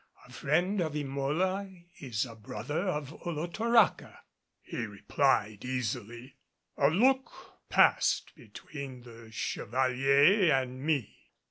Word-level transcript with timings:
A 0.25 0.31
friend 0.33 0.81
of 0.81 0.93
Emola 0.93 1.85
is 1.99 2.25
a 2.25 2.33
brother 2.35 2.87
of 2.89 3.11
Olotoraca," 3.27 4.21
he 4.63 4.77
replied 4.87 5.63
easily. 5.63 6.37
A 6.75 6.87
look 6.89 7.59
passed 7.69 8.33
between 8.33 9.03
the 9.03 9.29
Chevalier 9.31 10.53
and 10.55 10.81
me. 10.83 11.29